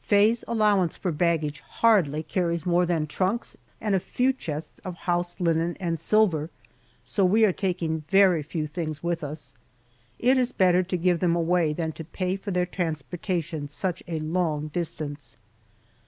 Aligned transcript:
Faye's 0.00 0.42
allowance 0.48 0.96
for 0.96 1.12
baggage 1.12 1.60
hardly 1.60 2.22
carries 2.22 2.64
more 2.64 2.86
than 2.86 3.06
trunks 3.06 3.58
and 3.78 3.94
a 3.94 4.00
few 4.00 4.32
chests 4.32 4.78
of 4.86 4.94
house 4.94 5.38
linen 5.38 5.76
and 5.78 6.00
silver, 6.00 6.48
so 7.04 7.26
we 7.26 7.44
are 7.44 7.52
taking 7.52 8.02
very 8.08 8.42
few 8.42 8.66
things 8.66 9.02
with 9.02 9.22
us. 9.22 9.52
It 10.18 10.38
is 10.38 10.50
better 10.50 10.82
to 10.82 10.96
give 10.96 11.20
them 11.20 11.36
away 11.36 11.74
than 11.74 11.92
to 11.92 12.04
pay 12.04 12.36
for 12.36 12.50
their 12.52 12.64
transportation 12.64 13.68
such 13.68 14.02
a 14.08 14.18
long 14.20 14.68
distance. 14.68 15.36